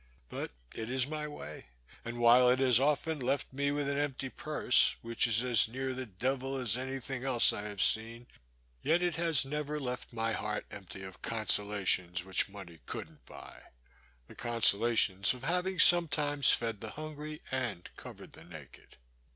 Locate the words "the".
5.93-6.07, 14.25-14.33, 16.81-16.89, 18.31-18.43